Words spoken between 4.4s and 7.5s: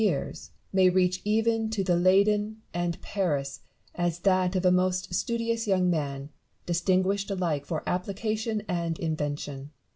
of a most studious young man, distinguished